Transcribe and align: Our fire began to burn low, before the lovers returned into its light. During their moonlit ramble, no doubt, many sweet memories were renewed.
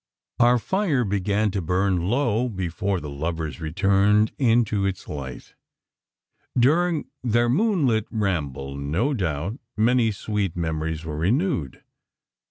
Our 0.39 0.57
fire 0.57 1.05
began 1.05 1.51
to 1.51 1.61
burn 1.61 2.07
low, 2.09 2.49
before 2.49 2.99
the 2.99 3.09
lovers 3.11 3.61
returned 3.61 4.31
into 4.39 4.83
its 4.83 5.07
light. 5.07 5.53
During 6.57 7.05
their 7.23 7.49
moonlit 7.49 8.07
ramble, 8.09 8.75
no 8.75 9.13
doubt, 9.13 9.59
many 9.77 10.09
sweet 10.11 10.55
memories 10.55 11.05
were 11.05 11.17
renewed. 11.19 11.83